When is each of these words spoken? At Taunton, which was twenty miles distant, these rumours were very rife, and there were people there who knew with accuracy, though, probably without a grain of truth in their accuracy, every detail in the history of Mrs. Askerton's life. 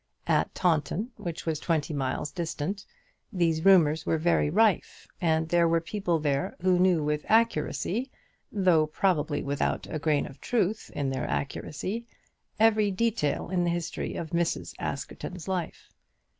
At 0.25 0.55
Taunton, 0.55 1.11
which 1.17 1.45
was 1.45 1.59
twenty 1.59 1.93
miles 1.93 2.31
distant, 2.31 2.87
these 3.31 3.63
rumours 3.63 4.03
were 4.03 4.17
very 4.17 4.49
rife, 4.49 5.07
and 5.21 5.47
there 5.47 5.67
were 5.67 5.79
people 5.79 6.17
there 6.17 6.55
who 6.59 6.79
knew 6.79 7.03
with 7.03 7.23
accuracy, 7.29 8.09
though, 8.51 8.87
probably 8.87 9.43
without 9.43 9.85
a 9.91 9.99
grain 9.99 10.25
of 10.25 10.41
truth 10.41 10.89
in 10.95 11.11
their 11.11 11.27
accuracy, 11.29 12.07
every 12.59 12.89
detail 12.89 13.51
in 13.51 13.63
the 13.63 13.69
history 13.69 14.15
of 14.15 14.31
Mrs. 14.31 14.73
Askerton's 14.79 15.47
life. 15.47 15.91